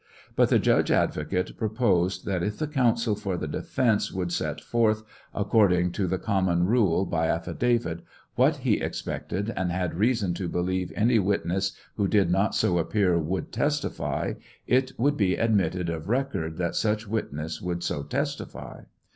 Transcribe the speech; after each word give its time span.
But 0.35 0.49
the 0.49 0.57
judge 0.57 0.89
advocate 0.89 1.55
proposed 1.57 2.25
that 2.25 2.41
if 2.41 2.57
the 2.57 2.65
counsel 2.65 3.13
for 3.13 3.37
the 3.37 3.47
defence 3.47 4.11
would 4.11 4.31
set 4.31 4.59
forth, 4.59 5.03
according 5.31 5.91
to 5.91 6.07
the 6.07 6.17
common 6.17 6.65
rule 6.65 7.05
by 7.05 7.27
affidavit, 7.27 7.99
what 8.33 8.55
he 8.55 8.81
expected 8.81 9.53
and 9.55 9.71
had 9.71 9.93
reason 9.93 10.33
to 10.33 10.49
believe 10.49 10.91
any 10.95 11.19
wit 11.19 11.45
ness 11.45 11.73
who 11.97 12.07
did 12.07 12.31
not 12.31 12.55
so 12.55 12.79
appear 12.79 13.19
would 13.19 13.51
testify, 13.51 14.33
it 14.65 14.91
would 14.97 15.17
be 15.17 15.35
admitted 15.35 15.87
of 15.87 16.09
record 16.09 16.57
that 16.57 16.73
such 16.75 17.07
witness 17.07 17.61
would 17.61 17.83
so 17.83 18.01
testify. 18.01 18.79